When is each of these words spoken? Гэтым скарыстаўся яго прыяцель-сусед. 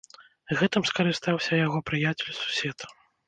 Гэтым 0.59 0.85
скарыстаўся 0.91 1.53
яго 1.65 1.81
прыяцель-сусед. 1.91 2.77